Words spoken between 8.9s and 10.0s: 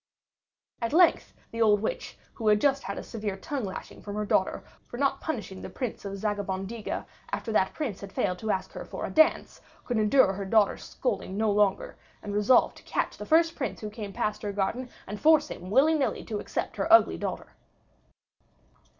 a dance, could